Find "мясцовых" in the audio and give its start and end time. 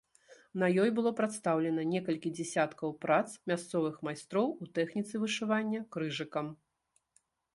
3.51-4.01